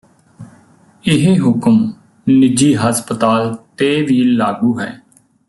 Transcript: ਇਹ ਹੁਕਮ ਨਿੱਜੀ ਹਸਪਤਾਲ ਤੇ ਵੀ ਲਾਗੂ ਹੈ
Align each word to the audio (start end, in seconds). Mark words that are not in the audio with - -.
ਇਹ 1.05 1.39
ਹੁਕਮ 1.39 1.77
ਨਿੱਜੀ 2.27 2.73
ਹਸਪਤਾਲ 2.75 3.55
ਤੇ 3.77 4.01
ਵੀ 4.01 4.23
ਲਾਗੂ 4.23 4.79
ਹੈ 4.79 4.91